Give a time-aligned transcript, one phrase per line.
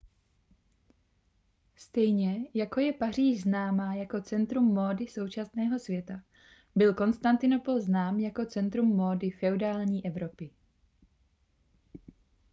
[1.75, 6.23] stejně jako je paříž známá jako centrum módy současného světa
[6.75, 10.51] byl konstantinopol znám jako centrum módy feudální evropy